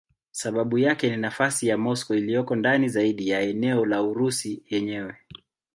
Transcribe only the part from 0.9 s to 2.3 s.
ni nafasi ya Moscow